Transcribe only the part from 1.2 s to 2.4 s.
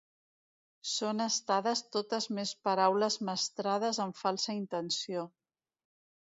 estades totes